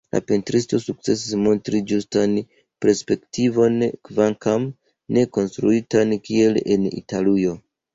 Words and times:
La 0.15 0.19
pentristoj 0.29 0.79
sukcesis 0.85 1.35
montri 1.47 1.81
ĝustan 1.91 2.33
perspektivon, 2.87 3.79
kvankam 4.11 4.69
ne 5.21 5.31
konstruitan 5.39 6.21
kiel 6.29 6.65
en 6.77 6.95
Italujo. 7.05 7.61